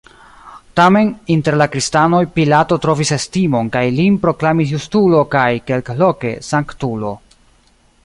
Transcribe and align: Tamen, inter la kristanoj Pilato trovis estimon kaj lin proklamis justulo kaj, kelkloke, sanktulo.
Tamen, 0.79 1.11
inter 1.33 1.57
la 1.63 1.67
kristanoj 1.75 2.21
Pilato 2.39 2.79
trovis 2.87 3.13
estimon 3.19 3.71
kaj 3.77 3.85
lin 4.01 4.19
proklamis 4.27 4.75
justulo 4.77 5.23
kaj, 5.37 5.49
kelkloke, 5.69 6.37
sanktulo. 6.53 7.17